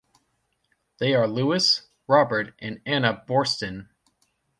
[0.97, 3.89] They are Louis, Robert and Anna Boorstin.